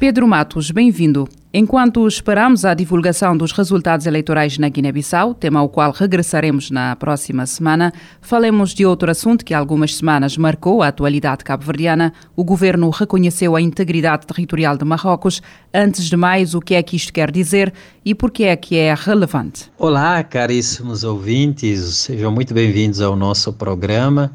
Pedro 0.00 0.26
Matos, 0.26 0.70
bem-vindo. 0.70 1.28
Enquanto 1.52 2.08
esperamos 2.08 2.64
a 2.64 2.72
divulgação 2.72 3.36
dos 3.36 3.52
resultados 3.52 4.06
eleitorais 4.06 4.56
na 4.56 4.66
Guiné-Bissau, 4.66 5.34
tema 5.34 5.60
ao 5.60 5.68
qual 5.68 5.92
regressaremos 5.92 6.70
na 6.70 6.96
próxima 6.96 7.44
semana, 7.44 7.92
falemos 8.18 8.72
de 8.72 8.86
outro 8.86 9.10
assunto 9.10 9.44
que 9.44 9.52
há 9.52 9.58
algumas 9.58 9.94
semanas 9.94 10.38
marcou 10.38 10.82
a 10.82 10.88
atualidade 10.88 11.44
cabo-verdiana. 11.44 12.14
O 12.34 12.42
governo 12.42 12.88
reconheceu 12.88 13.54
a 13.54 13.60
integridade 13.60 14.26
territorial 14.26 14.74
de 14.74 14.86
Marrocos. 14.86 15.42
Antes 15.72 16.06
de 16.06 16.16
mais, 16.16 16.54
o 16.54 16.62
que 16.62 16.76
é 16.76 16.82
que 16.82 16.96
isto 16.96 17.12
quer 17.12 17.30
dizer 17.30 17.70
e 18.02 18.14
por 18.14 18.30
que 18.30 18.44
é 18.44 18.56
que 18.56 18.78
é 18.78 18.94
relevante? 18.94 19.70
Olá, 19.76 20.24
caríssimos 20.24 21.04
ouvintes, 21.04 21.78
sejam 21.96 22.32
muito 22.32 22.54
bem-vindos 22.54 23.02
ao 23.02 23.14
nosso 23.14 23.52
programa. 23.52 24.32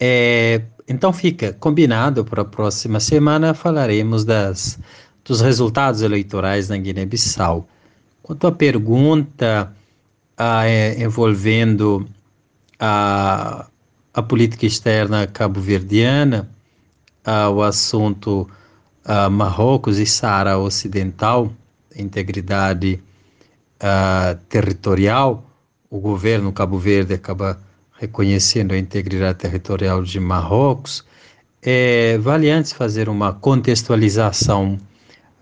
É, 0.00 0.60
então 0.92 1.12
fica 1.12 1.52
combinado 1.54 2.24
para 2.24 2.42
a 2.42 2.44
próxima 2.44 3.00
semana 3.00 3.54
falaremos 3.54 4.24
das, 4.24 4.78
dos 5.24 5.40
resultados 5.40 6.02
eleitorais 6.02 6.68
na 6.68 6.76
Guiné-Bissau. 6.76 7.66
Quanto 8.22 8.46
à 8.46 8.52
pergunta 8.52 9.74
ah, 10.36 10.66
é, 10.66 11.02
envolvendo 11.02 12.06
a, 12.78 13.66
a 14.12 14.22
política 14.22 14.66
externa 14.66 15.26
cabo-verdiana, 15.26 16.48
ah, 17.24 17.48
o 17.48 17.62
assunto 17.62 18.48
ah, 19.04 19.30
Marrocos 19.30 19.98
e 19.98 20.06
Saara 20.06 20.58
Ocidental, 20.58 21.52
integridade 21.96 23.02
ah, 23.80 24.36
territorial, 24.48 25.44
o 25.90 25.98
governo 25.98 26.52
Cabo 26.52 26.78
Verde 26.78 27.14
acaba 27.14 27.58
reconhecendo 28.02 28.72
a 28.72 28.78
integridade 28.78 29.38
territorial 29.38 30.02
de 30.02 30.18
Marrocos, 30.18 31.04
é, 31.62 32.18
vale 32.18 32.50
antes 32.50 32.72
fazer 32.72 33.08
uma 33.08 33.32
contextualização. 33.32 34.76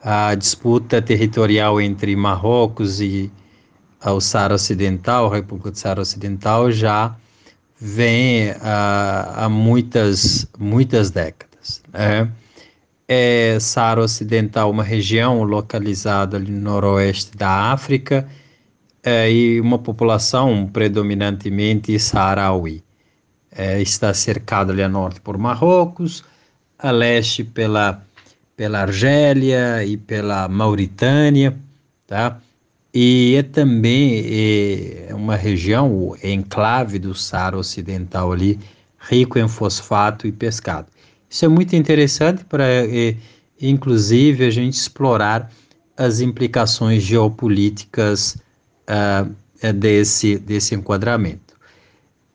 A 0.03 0.35
disputa 0.35 1.01
territorial 1.01 1.81
entre 1.81 2.15
Marrocos 2.15 3.01
e 3.01 3.33
o 4.05 4.21
Saara 4.21 4.55
Ocidental, 4.55 5.27
a 5.27 5.37
República 5.37 5.71
do 5.71 5.79
Saara 5.79 6.03
Ocidental, 6.03 6.71
já 6.71 7.17
vem 7.79 8.55
há, 8.61 9.49
muitas, 9.51 10.47
muitas 10.59 11.11
décadas. 11.11 11.83
Né? 11.91 12.31
É, 13.09 13.59
Saara 13.59 14.03
Ocidental, 14.03 14.71
uma 14.71 14.85
região 14.85 15.43
localizada 15.43 16.37
ali 16.37 16.51
no 16.51 16.61
noroeste 16.61 17.37
da 17.37 17.73
África, 17.73 18.29
é, 19.03 19.31
e 19.31 19.61
uma 19.61 19.79
população 19.79 20.67
predominantemente 20.67 21.99
saharaui. 21.99 22.83
É, 23.53 23.81
está 23.81 24.15
cercado 24.15 24.71
ali 24.71 24.83
a 24.83 24.89
norte 24.89 25.21
por 25.21 25.37
Marrocos, 25.37 26.23
a 26.79 26.91
leste 26.91 27.43
pela, 27.43 28.03
pela 28.57 28.83
Argélia 28.83 29.85
e 29.85 29.97
pela 29.97 30.49
Mauritânia, 30.49 31.57
tá? 32.07 32.41
E 32.93 33.37
é 33.37 33.43
também 33.43 34.25
é 35.09 35.15
uma 35.15 35.37
região, 35.37 35.93
o 35.93 36.17
enclave 36.23 36.99
do 36.99 37.15
Saara 37.15 37.57
Ocidental 37.57 38.33
ali, 38.33 38.59
rico 38.99 39.39
em 39.39 39.49
fosfato 39.49 40.27
e 40.27 40.33
pescado. 40.33 40.89
Isso 41.29 41.45
é 41.45 41.49
muito 41.49 41.77
interessante 41.77 42.45
para, 42.45 42.65
é, 42.67 43.17
inclusive, 43.61 44.45
a 44.45 44.51
gente 44.51 44.75
explorar 44.75 45.51
as 45.97 46.21
implicações 46.21 47.03
geopolíticas 47.03 48.37
uh, 48.91 49.73
desse, 49.73 50.39
desse 50.39 50.75
enquadramento. 50.75 51.51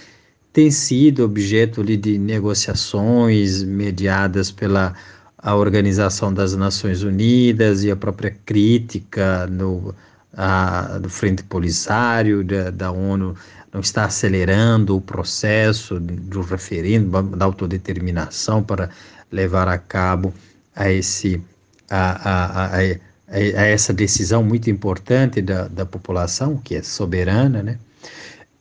tem 0.54 0.70
sido 0.70 1.25
objeto 1.25 1.81
ali, 1.81 1.97
de 1.97 2.16
negociações 2.16 3.65
mediadas 3.65 4.53
pela 4.53 4.94
a 5.37 5.54
Organização 5.54 6.32
das 6.32 6.54
Nações 6.54 7.03
Unidas 7.03 7.82
e 7.84 7.91
a 7.91 7.97
própria 7.97 8.34
crítica 8.47 9.47
no, 9.48 9.94
a, 10.32 10.97
do 10.98 11.10
Frente 11.10 11.42
Polisário 11.42 12.42
da, 12.44 12.70
da 12.70 12.91
ONU 12.92 13.34
não 13.72 13.81
está 13.81 14.04
acelerando 14.04 14.97
o 14.97 15.00
processo 15.00 15.98
do 16.00 16.41
referendo, 16.41 17.21
da 17.36 17.44
autodeterminação 17.44 18.62
para 18.62 18.88
levar 19.31 19.69
a 19.69 19.76
cabo 19.76 20.32
a, 20.75 20.91
esse, 20.91 21.42
a, 21.91 22.31
a, 22.31 22.66
a, 22.66 22.78
a 22.78 23.66
essa 23.66 23.92
decisão 23.92 24.42
muito 24.42 24.71
importante 24.71 25.42
da, 25.42 25.66
da 25.66 25.84
população, 25.84 26.56
que 26.56 26.76
é 26.76 26.82
soberana, 26.82 27.62
né? 27.62 27.78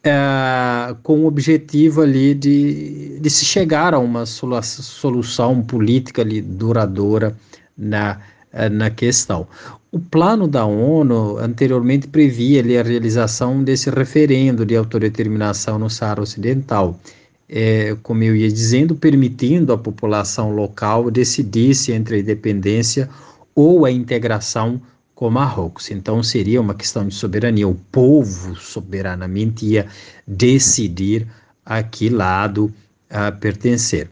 É, 0.04 0.96
com 1.02 1.22
o 1.22 1.26
objetivo 1.26 2.02
ali 2.02 2.34
de, 2.34 3.20
de 3.20 3.30
se 3.30 3.46
chegar 3.46 3.94
a 3.94 4.00
uma 4.00 4.26
solução 4.26 5.62
política 5.62 6.22
ali 6.22 6.42
duradoura 6.42 7.36
na, 7.78 8.20
é, 8.52 8.68
na 8.70 8.90
questão. 8.90 9.48
O 9.92 10.00
plano 10.00 10.48
da 10.48 10.66
ONU 10.66 11.38
anteriormente 11.38 12.08
previa 12.08 12.60
ali, 12.60 12.78
a 12.78 12.84
realização 12.84 13.64
desse 13.64 13.90
referendo 13.90 14.66
de 14.66 14.76
autodeterminação 14.76 15.80
no 15.80 15.90
Saara 15.90 16.22
Ocidental, 16.22 17.00
é, 17.48 17.96
como 18.02 18.24
eu 18.24 18.36
ia 18.36 18.52
dizendo, 18.52 18.96
permitindo 18.96 19.72
à 19.72 19.78
população 19.78 20.52
local 20.52 21.12
decidisse 21.12 21.92
entre 21.92 22.16
a 22.16 22.20
independência 22.20 23.08
ou 23.56 23.86
a 23.86 23.92
integração 23.92 24.82
com 25.24 25.30
Marrocos. 25.30 25.90
Então 25.90 26.22
seria 26.22 26.60
uma 26.60 26.74
questão 26.74 27.08
de 27.08 27.16
soberania. 27.16 27.66
O 27.66 27.76
povo 27.76 28.58
soberanamente 28.58 29.66
ia 29.66 29.88
decidir 30.28 31.26
a 31.66 31.82
que 31.82 32.10
lado 32.10 32.74
a 33.10 33.32
pertencer. 33.32 34.10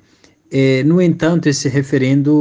É, 0.50 0.84
no 0.84 1.02
entanto, 1.02 1.48
esse 1.50 1.68
referendo 1.68 2.31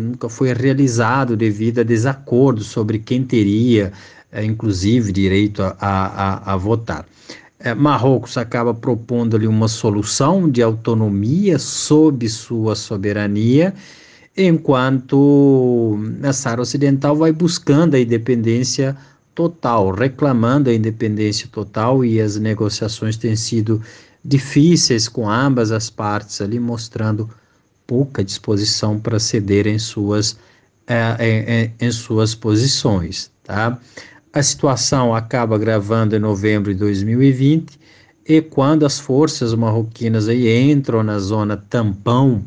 nunca 0.00 0.28
foi 0.28 0.52
realizado 0.52 1.36
devido 1.36 1.80
a 1.80 1.82
desacordos 1.82 2.68
sobre 2.68 3.00
quem 3.00 3.24
teria, 3.24 3.92
é, 4.30 4.44
inclusive, 4.44 5.10
direito 5.10 5.60
a, 5.62 5.74
a, 5.80 6.52
a 6.52 6.56
votar. 6.56 7.04
É, 7.58 7.74
Marrocos 7.74 8.38
acaba 8.38 8.72
propondo 8.72 9.34
ali 9.34 9.48
uma 9.48 9.66
solução 9.66 10.48
de 10.48 10.62
autonomia 10.62 11.58
sob 11.58 12.28
sua 12.28 12.76
soberania 12.76 13.74
enquanto 14.36 15.98
a 16.22 16.32
Sara 16.32 16.62
Ocidental 16.62 17.16
vai 17.16 17.32
buscando 17.32 17.94
a 17.94 18.00
independência 18.00 18.96
total, 19.34 19.90
reclamando 19.90 20.70
a 20.70 20.74
independência 20.74 21.48
total 21.50 22.04
e 22.04 22.20
as 22.20 22.36
negociações 22.36 23.16
têm 23.16 23.36
sido 23.36 23.82
difíceis 24.24 25.08
com 25.08 25.28
ambas 25.28 25.72
as 25.72 25.88
partes 25.88 26.40
ali, 26.40 26.58
mostrando 26.58 27.28
pouca 27.86 28.22
disposição 28.22 28.98
para 29.00 29.18
ceder 29.18 29.66
em 29.66 29.78
suas, 29.78 30.38
é, 30.86 31.72
em, 31.80 31.86
em 31.86 31.90
suas 31.90 32.34
posições, 32.34 33.30
tá? 33.42 33.78
A 34.32 34.42
situação 34.42 35.12
acaba 35.12 35.58
gravando 35.58 36.14
em 36.14 36.20
novembro 36.20 36.72
de 36.72 36.78
2020 36.78 37.80
e 38.28 38.40
quando 38.40 38.86
as 38.86 39.00
forças 39.00 39.54
marroquinas 39.54 40.28
aí 40.28 40.70
entram 40.70 41.02
na 41.02 41.18
zona 41.18 41.56
tampão 41.56 42.44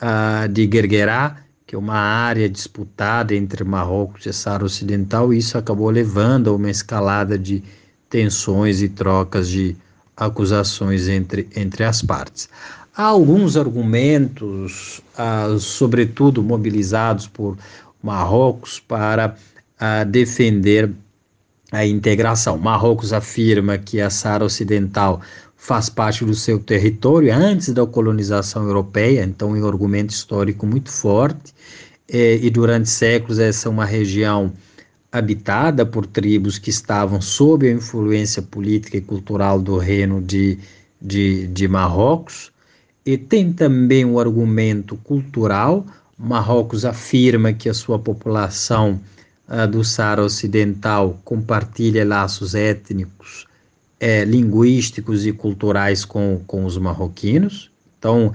uh, 0.00 0.48
de 0.48 0.66
Guerguerá, 0.66 1.36
que 1.66 1.74
é 1.74 1.78
uma 1.78 1.96
área 1.96 2.48
disputada 2.48 3.34
entre 3.34 3.64
Marrocos 3.64 4.26
e 4.26 4.32
Saara 4.32 4.64
Ocidental, 4.64 5.32
isso 5.32 5.56
acabou 5.56 5.90
levando 5.90 6.50
a 6.50 6.54
uma 6.54 6.70
escalada 6.70 7.38
de 7.38 7.62
tensões 8.08 8.82
e 8.82 8.88
trocas 8.88 9.48
de 9.48 9.76
acusações 10.16 11.08
entre, 11.08 11.48
entre 11.56 11.84
as 11.84 12.02
partes. 12.02 12.48
Há 12.94 13.04
alguns 13.04 13.56
argumentos, 13.56 15.00
uh, 15.18 15.58
sobretudo 15.58 16.42
mobilizados 16.42 17.26
por 17.26 17.56
Marrocos, 18.02 18.78
para 18.78 19.34
uh, 19.80 20.04
defender 20.04 20.90
a 21.72 21.86
integração. 21.86 22.58
Marrocos 22.58 23.14
afirma 23.14 23.78
que 23.78 23.98
a 23.98 24.10
Saara 24.10 24.44
Ocidental 24.44 25.22
faz 25.62 25.88
parte 25.88 26.24
do 26.24 26.34
seu 26.34 26.58
território 26.58 27.32
antes 27.32 27.68
da 27.68 27.86
colonização 27.86 28.64
europeia, 28.64 29.22
então 29.22 29.54
é 29.54 29.60
um 29.60 29.68
argumento 29.68 30.10
histórico 30.10 30.66
muito 30.66 30.90
forte, 30.90 31.54
é, 32.08 32.34
e 32.34 32.50
durante 32.50 32.90
séculos 32.90 33.38
essa 33.38 33.68
é 33.68 33.70
uma 33.70 33.84
região 33.84 34.52
habitada 35.12 35.86
por 35.86 36.04
tribos 36.04 36.58
que 36.58 36.68
estavam 36.68 37.20
sob 37.20 37.68
a 37.68 37.70
influência 37.70 38.42
política 38.42 38.96
e 38.96 39.00
cultural 39.00 39.60
do 39.62 39.78
reino 39.78 40.20
de, 40.20 40.58
de, 41.00 41.46
de 41.46 41.68
Marrocos, 41.68 42.50
e 43.06 43.16
tem 43.16 43.52
também 43.52 44.04
o 44.04 44.14
um 44.14 44.18
argumento 44.18 44.96
cultural, 44.96 45.86
Marrocos 46.18 46.84
afirma 46.84 47.52
que 47.52 47.68
a 47.68 47.74
sua 47.74 48.00
população 48.00 49.00
uh, 49.48 49.64
do 49.68 49.84
Saara 49.84 50.24
Ocidental 50.24 51.20
compartilha 51.24 52.04
laços 52.04 52.56
étnicos 52.56 53.46
é, 54.02 54.24
linguísticos 54.24 55.24
e 55.24 55.32
culturais 55.32 56.04
com, 56.04 56.42
com 56.44 56.64
os 56.64 56.76
marroquinos. 56.76 57.70
Então, 57.96 58.32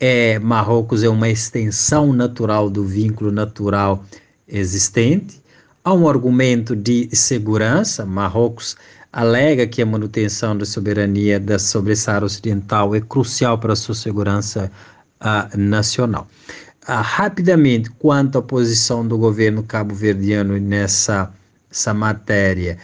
é, 0.00 0.40
Marrocos 0.40 1.04
é 1.04 1.08
uma 1.08 1.28
extensão 1.28 2.12
natural 2.12 2.68
do 2.68 2.84
vínculo 2.84 3.30
natural 3.30 4.04
existente. 4.48 5.40
Há 5.84 5.94
um 5.94 6.08
argumento 6.08 6.74
de 6.74 7.08
segurança. 7.12 8.04
Marrocos 8.04 8.76
alega 9.12 9.68
que 9.68 9.80
a 9.80 9.86
manutenção 9.86 10.58
da 10.58 10.64
soberania 10.64 11.38
da 11.38 11.60
sobre 11.60 11.92
Ocidental 11.92 12.92
é 12.92 13.00
crucial 13.00 13.56
para 13.56 13.74
a 13.74 13.76
sua 13.76 13.94
segurança 13.94 14.68
uh, 15.20 15.56
nacional. 15.56 16.26
Uh, 16.88 17.00
rapidamente, 17.00 17.88
quanto 17.88 18.36
à 18.36 18.42
posição 18.42 19.06
do 19.06 19.16
governo 19.16 19.62
cabo-verdiano 19.62 20.58
nessa 20.58 21.32
essa 21.74 21.92
matéria, 21.92 22.78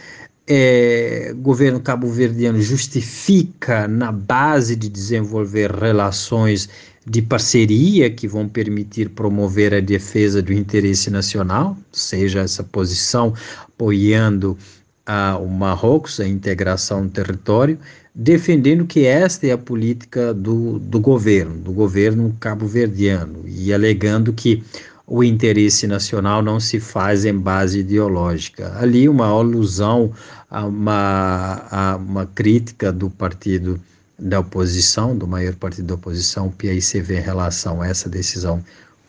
é, 0.53 1.33
governo 1.37 1.79
cabo-verdiano 1.79 2.61
justifica 2.61 3.87
na 3.87 4.11
base 4.11 4.75
de 4.75 4.89
desenvolver 4.89 5.71
relações 5.71 6.67
de 7.07 7.21
parceria 7.21 8.09
que 8.09 8.27
vão 8.27 8.49
permitir 8.49 9.11
promover 9.11 9.73
a 9.73 9.79
defesa 9.79 10.41
do 10.41 10.51
interesse 10.51 11.09
nacional, 11.09 11.77
seja 11.89 12.41
essa 12.41 12.65
posição 12.65 13.33
apoiando 13.65 14.57
a, 15.05 15.37
o 15.37 15.47
Marrocos, 15.47 16.19
a 16.19 16.27
integração 16.27 17.05
no 17.05 17.09
território, 17.09 17.79
defendendo 18.13 18.85
que 18.85 19.05
esta 19.05 19.47
é 19.47 19.51
a 19.53 19.57
política 19.57 20.33
do, 20.33 20.79
do 20.79 20.99
governo, 20.99 21.59
do 21.59 21.71
governo 21.71 22.35
cabo-verdiano, 22.41 23.45
e 23.47 23.73
alegando 23.73 24.33
que 24.33 24.61
o 25.13 25.25
interesse 25.25 25.85
nacional 25.87 26.41
não 26.41 26.57
se 26.57 26.79
faz 26.79 27.25
em 27.25 27.37
base 27.37 27.79
ideológica. 27.79 28.73
Ali 28.79 29.09
uma 29.09 29.27
alusão 29.27 30.13
a 30.49 30.65
uma, 30.65 31.67
a 31.69 31.97
uma 31.97 32.25
crítica 32.27 32.93
do 32.93 33.09
partido 33.09 33.77
da 34.17 34.39
oposição, 34.39 35.17
do 35.17 35.27
maior 35.27 35.53
partido 35.55 35.87
da 35.87 35.95
oposição, 35.95 36.47
o 36.47 36.51
PICV, 36.51 37.17
em 37.17 37.21
relação 37.21 37.81
a 37.81 37.87
essa 37.89 38.07
decisão 38.07 38.63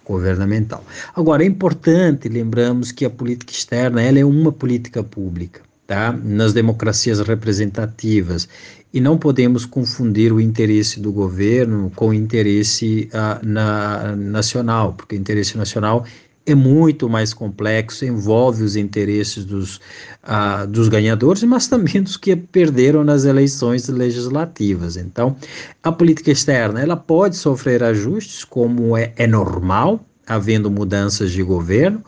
governamental. 0.04 0.84
Agora, 1.14 1.44
é 1.44 1.46
importante, 1.46 2.28
lembramos 2.28 2.90
que 2.90 3.04
a 3.04 3.10
política 3.10 3.52
externa 3.52 4.02
ela 4.02 4.18
é 4.18 4.24
uma 4.24 4.50
política 4.50 5.04
pública, 5.04 5.60
tá? 5.86 6.12
nas 6.12 6.52
democracias 6.52 7.20
representativas, 7.20 8.48
e 8.92 9.00
não 9.00 9.16
podemos 9.16 9.64
confundir 9.64 10.32
o 10.32 10.40
interesse 10.40 11.00
do 11.00 11.10
governo 11.12 11.90
com 11.96 12.08
o 12.08 12.14
interesse 12.14 13.08
uh, 13.14 13.46
na, 13.46 14.14
nacional, 14.14 14.92
porque 14.92 15.16
o 15.16 15.18
interesse 15.18 15.56
nacional 15.56 16.04
é 16.44 16.54
muito 16.54 17.08
mais 17.08 17.32
complexo, 17.32 18.04
envolve 18.04 18.64
os 18.64 18.76
interesses 18.76 19.44
dos, 19.44 19.76
uh, 20.24 20.66
dos 20.68 20.88
ganhadores, 20.88 21.42
mas 21.44 21.68
também 21.68 22.02
dos 22.02 22.16
que 22.16 22.34
perderam 22.34 23.04
nas 23.04 23.24
eleições 23.24 23.88
legislativas. 23.88 24.96
Então, 24.96 25.36
a 25.82 25.92
política 25.92 26.30
externa 26.30 26.80
ela 26.80 26.96
pode 26.96 27.36
sofrer 27.36 27.82
ajustes, 27.82 28.44
como 28.44 28.96
é, 28.96 29.12
é 29.16 29.26
normal, 29.26 30.04
havendo 30.26 30.70
mudanças 30.70 31.30
de 31.30 31.42
governo. 31.42 32.02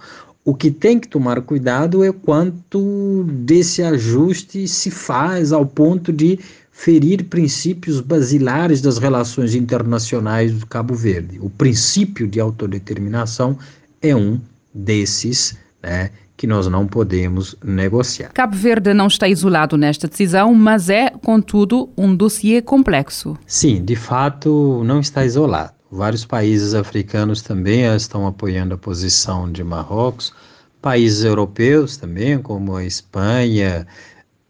O 0.45 0.55
que 0.55 0.71
tem 0.71 1.01
que 1.01 1.09
tomar 1.09 1.41
cuidado 1.41 2.05
é 2.05 2.13
quanto 2.13 3.25
desse 3.25 3.83
ajuste 3.83 4.69
se 4.69 4.91
faz 4.91 5.53
ao 5.53 5.65
ponto 5.65 6.13
de 6.13 6.39
ferir 6.71 7.25
princípios 7.25 7.99
basilares 8.01 8.83
das 8.83 8.99
relações 8.99 9.55
internacionais 9.55 10.53
do 10.53 10.67
Cabo 10.67 10.95
Verde. 10.95 11.39
O 11.41 11.49
princípio 11.49 12.29
de 12.29 12.41
autodeterminação 12.41 13.57
é 14.03 14.15
um 14.15 14.39
desses, 14.75 15.57
né, 15.83 16.11
que 16.37 16.47
nós 16.47 16.67
não 16.67 16.87
podemos 16.87 17.57
negociar. 17.65 18.31
Cabo 18.35 18.55
Verde 18.55 18.93
não 18.93 19.07
está 19.07 19.27
isolado 19.27 19.79
nesta 19.79 20.09
decisão, 20.09 20.53
mas 20.53 20.91
é, 20.91 21.09
contudo, 21.23 21.89
um 21.97 22.15
dossiê 22.15 22.61
complexo. 22.61 23.39
Sim, 23.47 23.83
de 23.83 23.97
fato, 23.97 24.83
não 24.85 25.01
está 25.01 25.25
isolado. 25.25 25.73
Vários 25.95 26.25
países 26.25 26.75
africanos 26.75 27.41
também 27.41 27.85
estão 27.95 28.27
apoiando 28.27 28.75
a 28.75 28.77
posição 28.77 29.51
de 29.51 29.63
Marrocos, 29.63 30.35
países 30.83 31.23
europeus 31.23 31.97
também, 31.97 32.37
como 32.37 32.75
a 32.75 32.85
Espanha, 32.85 33.87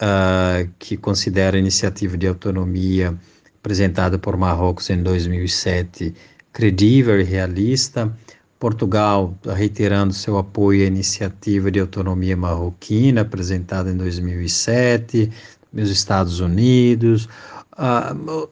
uh, 0.00 0.66
que 0.78 0.96
considera 0.96 1.58
a 1.58 1.60
iniciativa 1.60 2.16
de 2.16 2.26
autonomia 2.26 3.14
apresentada 3.60 4.18
por 4.18 4.38
Marrocos 4.38 4.88
em 4.88 5.02
2007 5.02 6.14
credível 6.50 7.20
e 7.20 7.24
realista. 7.24 8.10
Portugal 8.58 9.36
reiterando 9.54 10.14
seu 10.14 10.38
apoio 10.38 10.84
à 10.84 10.86
iniciativa 10.86 11.70
de 11.70 11.78
autonomia 11.78 12.38
marroquina 12.38 13.20
apresentada 13.20 13.90
em 13.90 13.96
2007, 13.98 15.30
os 15.74 15.90
Estados 15.90 16.40
Unidos, 16.40 17.28
uh, 17.76 18.48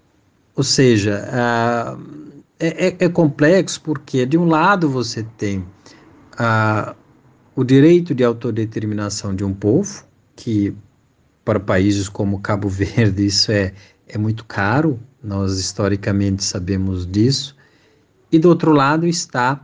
ou 0.55 0.63
seja, 0.63 1.27
uh, 1.33 2.42
é, 2.67 2.97
é, 2.99 3.09
complexo 3.09 3.81
porque 3.81 4.25
de 4.25 4.39
um 4.39 4.45
lado 4.45 4.89
você 4.89 5.23
tem 5.37 5.65
o 7.55 7.65
direito 7.65 8.15
de 8.15 8.25
autodeterminação 8.25 9.35
de 9.35 9.45
um 9.45 9.53
povo 9.53 10.05
que 10.35 10.75
para 11.45 11.61
países 11.61 12.09
como 12.09 12.41
Cabo 12.41 12.69
Verde 12.69 13.27
isso 13.27 13.53
é, 13.53 13.75
é 14.09 14.17
muito 14.17 14.45
caro, 14.45 14.99
nós 15.23 15.59
historicamente 15.59 16.43
sabemos 16.45 17.07
disso, 17.07 17.57
e 18.31 18.39
do 18.39 18.49
outro 18.49 18.73
lado 18.73 19.07
está 19.07 19.61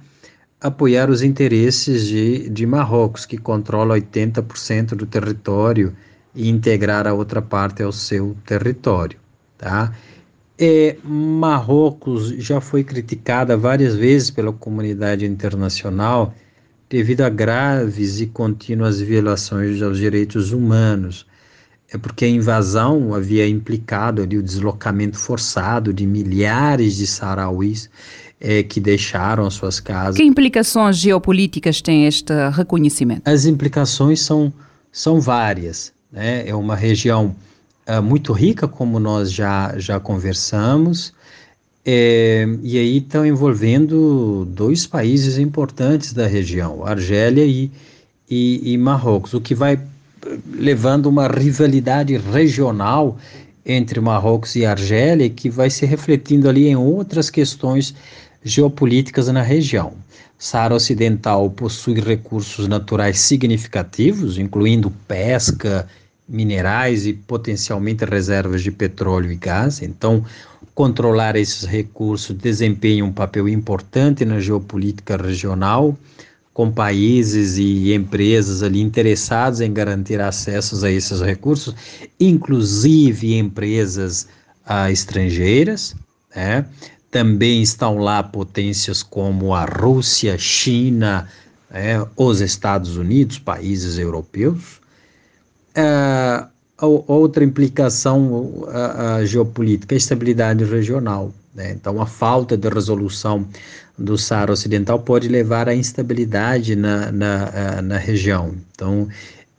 apoiar 0.61 1.09
os 1.09 1.23
interesses 1.23 2.07
de, 2.07 2.49
de 2.49 2.67
Marrocos, 2.67 3.25
que 3.25 3.39
controla 3.39 3.95
80% 3.95 4.89
do 4.95 5.07
território, 5.07 5.97
e 6.35 6.49
integrar 6.49 7.07
a 7.07 7.13
outra 7.13 7.43
parte 7.43 7.83
ao 7.83 7.91
seu 7.91 8.37
território. 8.47 9.19
Tá? 9.57 9.93
É, 10.59 10.97
Marrocos 11.05 12.31
já 12.31 12.61
foi 12.61 12.83
criticada 12.83 13.57
várias 13.57 13.95
vezes 13.95 14.31
pela 14.31 14.53
comunidade 14.53 15.25
internacional 15.25 16.35
devido 16.89 17.21
a 17.21 17.29
graves 17.29 18.21
e 18.21 18.27
contínuas 18.27 19.01
violações 19.01 19.81
aos 19.83 19.99
direitos 19.99 20.53
humanos 20.53 21.27
é 21.91 21.97
porque 21.97 22.25
a 22.25 22.29
invasão 22.29 23.15
havia 23.15 23.49
implicado 23.49 24.23
ali 24.23 24.37
o 24.37 24.43
deslocamento 24.43 25.19
forçado 25.19 25.93
de 25.93 26.07
milhares 26.07 26.97
de 26.97 27.07
sarauís 27.07 27.89
é, 28.39 28.63
que 28.63 28.79
deixaram 28.79 29.51
suas 29.51 29.81
casas. 29.81 30.17
Que 30.17 30.23
implicações 30.23 30.97
geopolíticas 30.97 31.81
tem 31.81 32.07
este 32.07 32.33
reconhecimento? 32.51 33.23
As 33.25 33.47
implicações 33.47 34.21
são, 34.21 34.53
são 34.93 35.19
várias. 35.19 35.93
Né? 36.13 36.47
É 36.47 36.55
uma 36.55 36.77
região 36.77 37.35
é, 37.89 38.01
muito 38.01 38.35
rica, 38.35 38.69
como 38.69 39.01
nós 39.01 39.33
já, 39.33 39.75
já 39.79 39.99
conversamos, 39.99 41.15
é, 41.87 42.47
e 42.63 42.77
aí 42.79 42.99
estão 42.99 43.25
envolvendo 43.25 44.45
dois 44.45 44.87
países 44.87 45.39
importantes 45.39 46.13
da 46.13 46.27
região, 46.27 46.85
Argélia 46.85 47.47
e, 47.47 47.71
e, 48.29 48.75
e 48.75 48.77
Marrocos, 48.77 49.33
o 49.33 49.41
que 49.41 49.55
vai 49.55 49.81
levando 50.53 51.07
uma 51.07 51.29
rivalidade 51.29 52.15
regional 52.19 53.17
entre 53.65 54.01
Marrocos 54.01 54.55
e 54.55 54.67
Argélia 54.67 55.31
que 55.31 55.49
vai 55.49 55.71
se 55.71 55.87
refletindo 55.87 56.47
ali 56.47 56.69
em 56.69 56.77
outras 56.77 57.31
questões 57.31 57.95
geopolíticas 58.45 59.29
na 59.29 59.41
região. 59.41 59.95
Saara 60.39 60.75
Ocidental 60.75 61.49
possui 61.51 62.01
recursos 62.01 62.69
naturais 62.69 63.19
significativos, 63.19 64.37
incluindo 64.37 64.91
pesca, 65.09 65.89
minerais 66.29 67.07
e 67.07 67.13
potencialmente 67.13 68.05
reservas 68.05 68.63
de 68.63 68.71
petróleo 68.71 69.33
e 69.33 69.37
gás. 69.37 69.81
Então, 69.81 70.25
controlar 70.75 71.37
esses 71.37 71.65
recursos 71.65 72.37
desempenha 72.37 73.05
um 73.05 73.13
papel 73.13 73.49
importante 73.49 74.25
na 74.25 74.39
geopolítica 74.39 75.17
regional, 75.17 75.97
com 76.53 76.71
países 76.71 77.57
e 77.57 77.95
empresas 77.95 78.63
ali 78.63 78.81
interessados 78.81 79.61
em 79.61 79.73
garantir 79.73 80.21
acessos 80.21 80.85
a 80.85 80.91
esses 80.91 81.21
recursos, 81.21 81.75
inclusive 82.19 83.37
empresas 83.37 84.29
ah, 84.67 84.91
estrangeiras, 84.91 85.95
né? 86.35 86.67
Também 87.11 87.63
estão 87.63 87.97
lá 87.97 88.23
potências 88.23 89.03
como 89.03 89.55
a 89.55 89.65
Rússia, 89.65 90.37
China, 90.37 91.27
né? 91.71 92.07
os 92.17 92.41
Estados 92.41 92.97
Unidos, 92.97 93.39
países 93.39 93.99
europeus. 93.99 94.79
Ah, 95.81 96.49
outra 96.81 97.45
implicação 97.45 98.67
geopolítica, 99.25 99.95
a 99.95 99.99
estabilidade 99.99 100.65
regional. 100.65 101.33
Né? 101.55 101.73
Então, 101.73 102.01
a 102.01 102.07
falta 102.07 102.57
de 102.57 102.69
resolução 102.69 103.47
do 103.97 104.17
Saara 104.17 104.53
Ocidental 104.53 105.01
pode 105.01 105.29
levar 105.29 105.69
à 105.69 105.75
instabilidade 105.75 106.77
na, 106.77 107.11
na, 107.11 107.83
na 107.83 107.99
região. 107.99 108.55
Então, 108.73 109.09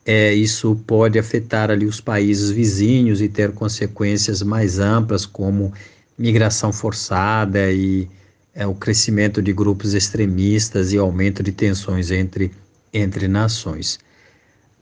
é, 0.04 0.32
isso 0.32 0.74
pode 0.86 1.18
afetar 1.18 1.70
ali 1.70 1.84
os 1.84 2.00
países 2.00 2.50
vizinhos 2.50 3.20
e 3.20 3.28
ter 3.28 3.52
consequências 3.52 4.42
mais 4.42 4.78
amplas, 4.78 5.26
como 5.26 5.72
migração 6.18 6.72
forçada 6.72 7.70
e 7.70 8.08
é, 8.54 8.66
o 8.66 8.74
crescimento 8.74 9.42
de 9.42 9.52
grupos 9.52 9.94
extremistas 9.94 10.92
e 10.92 10.98
aumento 10.98 11.42
de 11.42 11.52
tensões 11.52 12.10
entre, 12.10 12.50
entre 12.92 13.28
nações. 13.28 13.98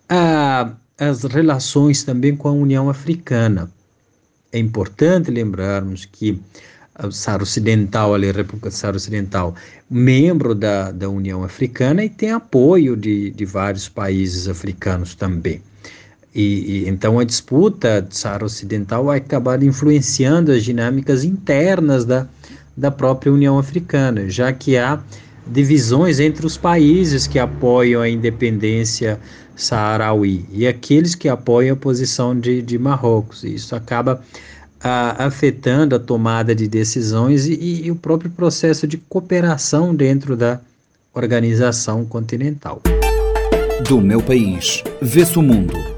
Ah, 0.08 0.72
as 0.98 1.22
relações 1.22 2.02
também 2.02 2.34
com 2.34 2.48
a 2.48 2.52
União 2.52 2.90
Africana. 2.90 3.70
É 4.52 4.58
importante 4.58 5.30
lembrarmos 5.30 6.04
que 6.04 6.40
o 7.02 7.12
Saara 7.12 7.44
Ocidental, 7.44 8.14
ali, 8.14 8.28
a 8.28 8.32
República 8.32 8.70
do 8.70 8.74
Saara 8.74 8.96
Ocidental, 8.96 9.54
membro 9.88 10.54
da, 10.54 10.90
da 10.90 11.08
União 11.08 11.44
Africana 11.44 12.04
e 12.04 12.08
tem 12.08 12.32
apoio 12.32 12.96
de, 12.96 13.30
de 13.30 13.44
vários 13.44 13.88
países 13.88 14.48
africanos 14.48 15.14
também. 15.14 15.62
E, 16.34 16.42
e, 16.84 16.88
então 16.88 17.18
a 17.18 17.24
disputa 17.24 18.02
do 18.02 18.14
Saara 18.14 18.44
Ocidental 18.44 19.04
vai 19.04 19.18
acabar 19.18 19.62
influenciando 19.62 20.50
as 20.50 20.64
dinâmicas 20.64 21.22
internas 21.22 22.04
da, 22.04 22.26
da 22.76 22.90
própria 22.90 23.32
União 23.32 23.58
Africana, 23.58 24.28
já 24.28 24.52
que 24.52 24.76
há 24.76 25.00
divisões 25.50 26.20
entre 26.20 26.46
os 26.46 26.56
países 26.56 27.26
que 27.26 27.38
apoiam 27.38 28.02
a 28.02 28.08
independência 28.08 29.18
saarauí 29.56 30.46
e 30.52 30.66
aqueles 30.66 31.14
que 31.14 31.28
apoiam 31.28 31.74
a 31.74 31.76
posição 31.76 32.38
de, 32.38 32.62
de 32.62 32.78
Marrocos. 32.78 33.42
Isso 33.42 33.74
acaba 33.74 34.22
a, 34.80 35.26
afetando 35.26 35.96
a 35.96 35.98
tomada 35.98 36.54
de 36.54 36.68
decisões 36.68 37.46
e, 37.46 37.82
e 37.84 37.90
o 37.90 37.96
próprio 37.96 38.30
processo 38.30 38.86
de 38.86 38.96
cooperação 38.96 39.94
dentro 39.94 40.36
da 40.36 40.60
organização 41.12 42.04
continental. 42.04 42.80
Do 43.88 44.00
meu 44.00 44.22
país, 44.22 44.82
vê-se 45.00 45.38
o 45.38 45.42
mundo. 45.42 45.97